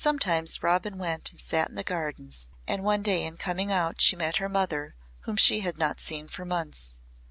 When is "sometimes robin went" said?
0.03-1.31